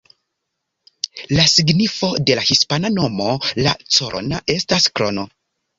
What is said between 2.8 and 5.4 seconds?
nomo ""La Corona"" estas ""Krono"".